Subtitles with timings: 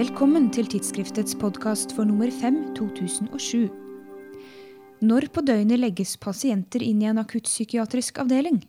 [0.00, 3.66] Velkommen til tidsskriftets podkast for nummer 5 2007.
[5.04, 8.62] Når på døgnet legges pasienter inn i en akuttpsykiatrisk avdeling?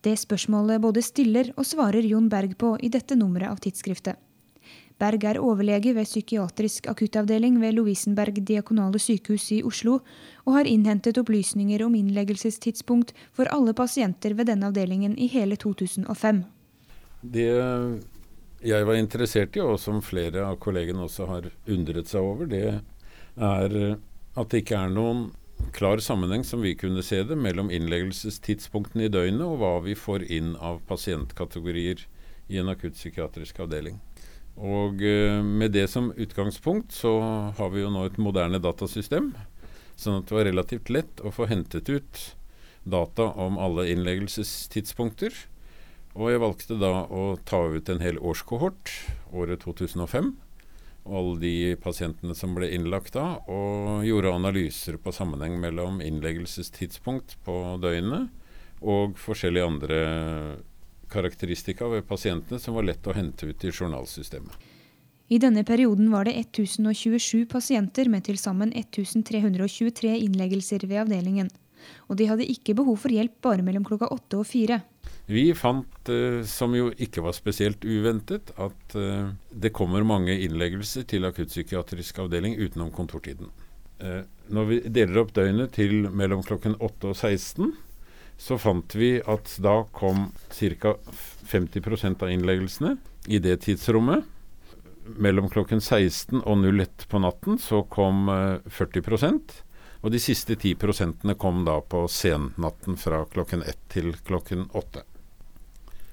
[0.00, 4.16] Det spørsmålet både stiller og svarer Jon Berg på i dette nummeret av tidsskriftet.
[4.96, 9.98] Berg er overlege ved psykiatrisk akuttavdeling ved Lovisenberg diakonale sykehus i Oslo,
[10.46, 16.44] og har innhentet opplysninger om innleggelsestidspunkt for alle pasienter ved denne avdelingen i hele 2005.
[17.20, 17.52] Det
[18.64, 22.80] jeg var interessert i, og som flere av kollegene også har undret seg over, det
[23.36, 23.78] er
[24.34, 25.28] at det ikke er noen
[25.74, 30.26] klar sammenheng, som vi kunne se det, mellom innleggelsestidspunktene i døgnet og hva vi får
[30.32, 32.04] inn av pasientkategorier
[32.50, 34.00] i en akuttpsykiatrisk avdeling.
[34.54, 37.16] Og eh, med det som utgangspunkt så
[37.58, 39.32] har vi jo nå et moderne datasystem,
[39.96, 42.22] sånn at det var relativt lett å få hentet ut
[42.84, 45.34] data om alle innleggelsestidspunkter.
[46.14, 48.92] Og jeg valgte da å ta ut en hel årskohort,
[49.34, 50.30] året 2005,
[51.04, 57.36] og alle de pasientene som ble innlagt da, og gjorde analyser på sammenheng mellom innleggelsestidspunkt
[57.44, 58.30] på døgnet
[58.84, 59.98] og forskjellige andre
[61.12, 64.54] karakteristika ved pasientene som var lett å hente ut i journalsystemet.
[65.32, 71.48] I denne perioden var det 1027 pasienter med til sammen 1323 innleggelser ved avdelingen.
[72.08, 74.82] Og de hadde ikke behov for hjelp bare mellom klokka åtte og fire.
[75.26, 81.06] Vi fant, eh, som jo ikke var spesielt uventet, at eh, det kommer mange innleggelser
[81.08, 83.48] til akuttpsykiatrisk avdeling utenom kontortiden.
[84.04, 84.20] Eh,
[84.52, 87.72] når vi deler opp døgnet til mellom klokken 8 og 16,
[88.36, 90.96] så fant vi at da kom ca.
[91.48, 92.96] 50% av innleggelsene
[93.32, 94.26] i det tidsrommet.
[95.04, 99.56] Mellom klokken 16 og 01 på natten så kom 40%
[100.04, 105.04] og de siste 10% kom da på sennatten fra klokken 1 til klokken 8.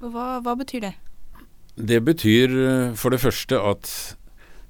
[0.02, 0.96] Hva, hva betyr det?
[1.78, 3.92] Det betyr eh, for det første at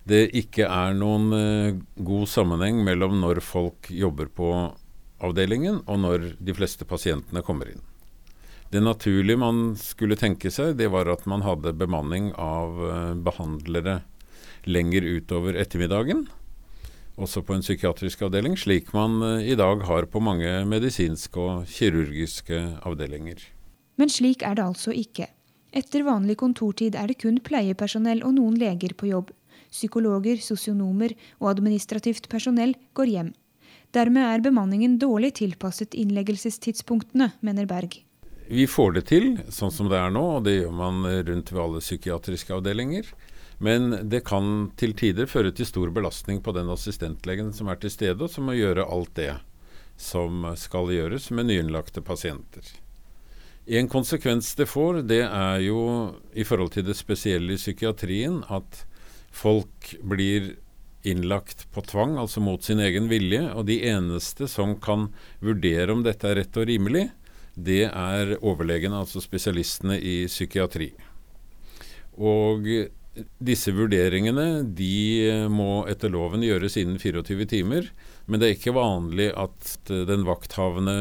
[0.10, 4.50] det ikke er noen uh, god sammenheng mellom når folk jobber på
[5.22, 7.84] avdelingen og når de fleste pasientene kommer inn.
[8.74, 14.00] Det naturlige man skulle tenke seg, det var at man hadde bemanning av uh, behandlere
[14.66, 16.26] lenger utover ettermiddagen,
[17.22, 22.62] også på en psykiatrisk avdeling, slik man i dag har på mange medisinske og kirurgiske
[22.88, 23.42] avdelinger.
[24.00, 25.28] Men slik er det altså ikke.
[25.72, 29.32] Etter vanlig kontortid er det kun pleiepersonell og noen leger på jobb.
[29.72, 33.34] Psykologer, sosionomer og administrativt personell går hjem.
[33.96, 38.02] Dermed er bemanningen dårlig tilpasset innleggelsestidspunktene, mener Berg.
[38.52, 41.62] Vi får det til, sånn som det er nå, og det gjør man rundt ved
[41.64, 43.08] alle psykiatriske avdelinger.
[43.64, 47.94] Men det kan til tider føre til stor belastning på den assistentlegen som er til
[47.94, 49.36] stede, og som må gjøre alt det
[50.02, 52.66] som skal gjøres med nyinnlagte pasienter.
[53.66, 55.82] En konsekvens det får, det er jo
[56.34, 58.84] i forhold til det spesielle i psykiatrien at
[59.32, 60.56] folk blir
[61.08, 63.44] innlagt på tvang, altså mot sin egen vilje.
[63.54, 65.10] Og de eneste som kan
[65.42, 67.08] vurdere om dette er rett og rimelig,
[67.54, 70.92] det er overlegene, altså spesialistene i psykiatri.
[72.22, 72.68] Og
[73.44, 77.92] disse vurderingene de må etter loven gjøres innen 24 timer,
[78.26, 80.98] men det er ikke vanlig at den vakthavende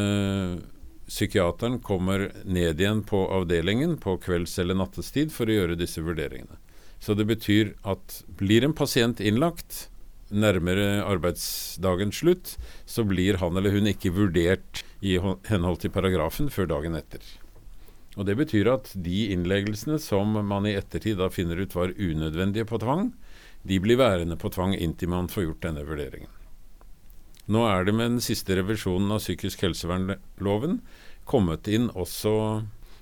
[1.10, 6.60] psykiateren kommer ned igjen på avdelingen på kvelds- eller nattestid for å gjøre disse vurderingene.
[7.00, 9.88] Så det betyr at blir en pasient innlagt
[10.30, 12.56] nærmere arbeidsdagens slutt,
[12.86, 17.24] så blir han eller hun ikke vurdert i henhold til paragrafen før dagen etter.
[18.18, 22.66] Og Det betyr at de innleggelsene som man i ettertid da finner ut var unødvendige
[22.66, 23.12] på tvang,
[23.62, 26.30] de blir værende på tvang inntil man får gjort denne vurderingen.
[27.50, 30.76] Nå er det med den siste revisjonen av psykisk helsevernloven
[31.26, 32.32] kommet inn også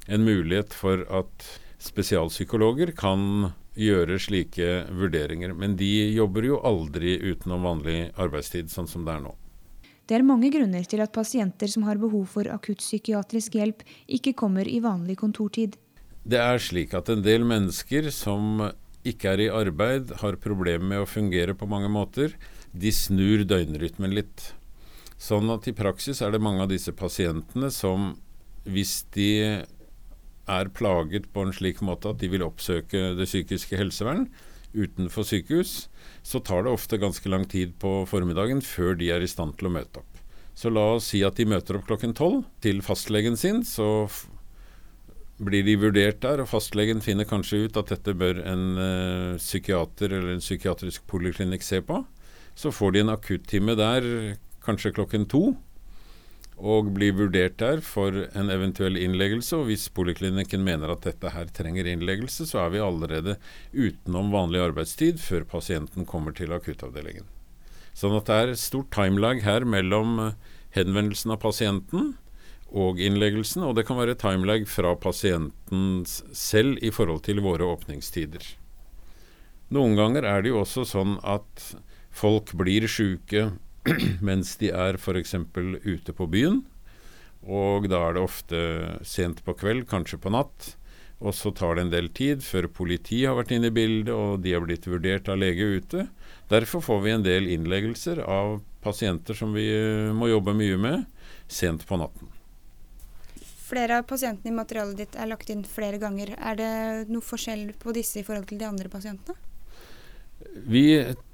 [0.09, 1.45] en mulighet for at
[1.85, 5.53] spesialpsykologer kan gjøre slike vurderinger.
[5.53, 9.35] Men de jobber jo aldri utenom vanlig arbeidstid, sånn som det er nå.
[10.09, 14.65] Det er mange grunner til at pasienter som har behov for akuttpsykiatrisk hjelp, ikke kommer
[14.65, 15.77] i vanlig kontortid.
[16.25, 18.65] Det er slik at en del mennesker som
[19.09, 22.33] ikke er i arbeid, har problemer med å fungere på mange måter
[22.73, 24.53] de snur døgnrytmen litt.
[25.19, 28.13] Sånn at i praksis er det mange av disse pasientene som,
[28.69, 29.31] hvis de
[30.49, 34.29] er plaget på en slik måte at de vil oppsøke det psykiske helsevern
[34.77, 35.89] utenfor sykehus,
[36.23, 39.71] så tar det ofte ganske lang tid på formiddagen før de er i stand til
[39.71, 40.19] å møte opp.
[40.59, 43.63] Så la oss si at de møter opp klokken tolv til fastlegen sin.
[43.63, 44.09] Så
[45.39, 50.17] blir de vurdert der, og fastlegen finner kanskje ut at dette bør en uh, psykiater
[50.17, 52.01] eller en psykiatrisk poliklinikk se på.
[52.59, 54.05] Så får de en akuttime der
[54.67, 55.57] kanskje klokken to.
[56.59, 59.55] og blir vurdert der for en eventuell innleggelse.
[59.55, 63.37] Og hvis poliklinikken mener at dette her trenger innleggelse, så er vi allerede
[63.71, 67.29] utenom vanlig arbeidstid før pasienten kommer til akuttavdelingen.
[67.95, 70.35] Sånn at det er stort timelag her mellom eh,
[70.75, 72.17] henvendelsen av pasienten
[72.69, 78.45] og innleggelsen, og det kan være timelag fra pasienten selv i forhold til våre åpningstider.
[79.75, 81.73] Noen ganger er det jo også sånn at
[82.19, 83.51] folk blir sjuke
[84.29, 85.37] mens de er f.eks.
[85.85, 86.63] ute på byen.
[87.47, 88.61] Og da er det ofte
[89.07, 90.75] sent på kveld, kanskje på natt.
[91.19, 94.43] Og så tar det en del tid før politiet har vært inne i bildet og
[94.45, 96.07] de har blitt vurdert av lege ute.
[96.51, 101.07] Derfor får vi en del innleggelser av pasienter som vi eh, må jobbe mye med
[101.51, 102.31] sent på natten.
[103.69, 106.33] Flere av pasientene i materialet ditt er lagt inn flere ganger.
[106.39, 106.71] Er det
[107.11, 109.37] noe forskjell på disse i forhold til de andre pasientene?
[110.71, 110.87] Vi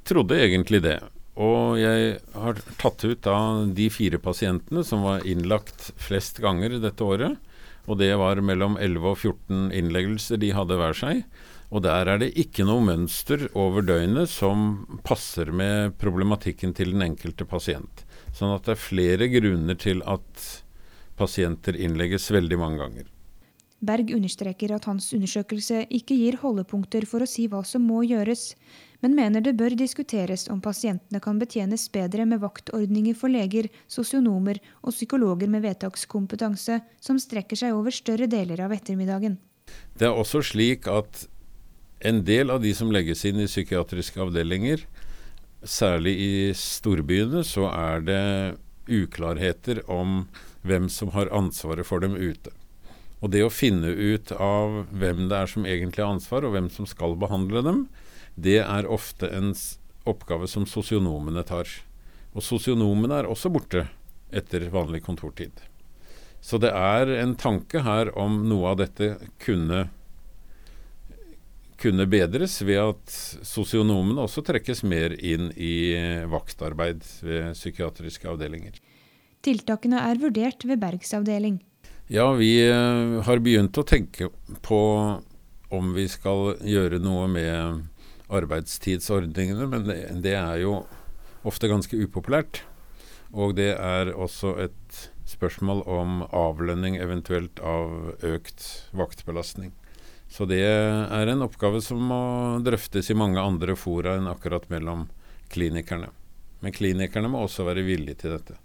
[0.06, 0.98] trodde egentlig det.
[1.34, 3.38] Og jeg har tatt ut da
[3.74, 7.40] de fire pasientene som var innlagt flest ganger dette året.
[7.90, 11.24] Og det var mellom 11 og 14 innleggelser de hadde hver seg.
[11.74, 17.02] Og der er det ikke noe mønster over døgnet som passer med problematikken til den
[17.08, 18.04] enkelte pasient.
[18.34, 20.46] Sånn at det er flere grunner til at
[21.18, 23.10] pasienter innlegges veldig mange ganger.
[23.84, 28.54] Berg understreker at hans undersøkelse ikke gir holdepunkter for å si hva som må gjøres,
[29.04, 34.62] men mener det bør diskuteres om pasientene kan betjenes bedre med vaktordninger for leger, sosionomer
[34.80, 39.36] og psykologer med vedtakskompetanse som strekker seg over større deler av ettermiddagen.
[40.00, 41.26] Det er også slik at
[42.04, 44.86] en del av de som legges inn i psykiatriske avdelinger,
[45.64, 48.24] særlig i storbyene, så er det
[48.88, 50.24] uklarheter om
[50.64, 52.52] hvem som har ansvaret for dem ute.
[53.20, 56.72] Og det å finne ut av hvem det er som egentlig har ansvar, og hvem
[56.72, 57.84] som skal behandle dem,
[58.34, 59.52] det er ofte en
[60.04, 61.68] oppgave som sosionomene tar.
[62.34, 63.86] Og sosionomene er også borte
[64.34, 65.52] etter vanlig kontortid.
[66.44, 69.86] Så det er en tanke her om noe av dette kunne,
[71.80, 73.14] kunne bedres ved at
[73.46, 75.94] sosionomene også trekkes mer inn i
[76.28, 78.76] vaktarbeid ved psykiatriske avdelinger.
[79.44, 81.62] Tiltakene er vurdert ved Bergs avdeling.
[82.12, 84.28] Ja, vi eh, har begynt å tenke
[84.64, 84.80] på
[85.72, 87.84] om vi skal gjøre noe med
[88.32, 90.78] arbeidstidsordningene, men det, er jo
[91.44, 92.62] ofte ganske upopulært.
[93.34, 94.98] Og det er også et
[95.28, 99.72] spørsmål om avlønning eventuelt av økt vaktbelastning.
[100.30, 102.20] Så det er en oppgave som må
[102.64, 105.08] drøftes i mange andre fora enn akkurat mellom
[105.52, 106.10] klinikerne.
[106.64, 108.56] Men klinikerne må også være villige til dette.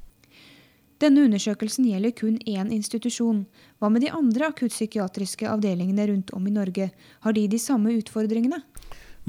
[0.99, 3.45] Denne undersøkelsen gjelder kun én institusjon.
[3.79, 6.89] Hva med de andre akuttpsykiatriske avdelingene rundt om i Norge?
[7.23, 8.59] Har de de samme utfordringene?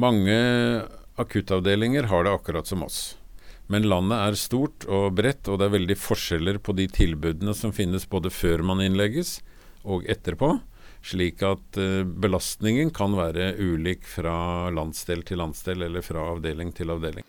[0.01, 0.37] Mange
[1.21, 3.01] akuttavdelinger har det akkurat som oss.
[3.71, 7.75] Men landet er stort og bredt, og det er veldig forskjeller på de tilbudene som
[7.75, 9.37] finnes både før man innlegges
[9.85, 10.55] og etterpå.
[11.07, 16.93] Slik at uh, belastningen kan være ulik fra landsdel til landsdel eller fra avdeling til
[16.93, 17.27] avdeling.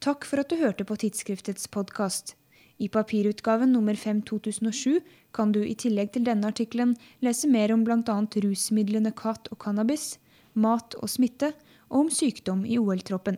[0.00, 2.36] Takk for at du hørte på tidsskriftets podkast.
[2.80, 5.00] I papirutgaven nummer 5 2007
[5.36, 8.16] kan du i tillegg til denne artikkelen lese mer om bl.a.
[8.44, 10.14] rusmidlene kat og cannabis,
[10.54, 11.52] mat og smitte,
[11.90, 13.36] og om sykdom i OL-troppen.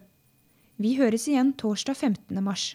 [0.79, 2.43] Vi høres igjen torsdag 15.
[2.45, 2.73] mars.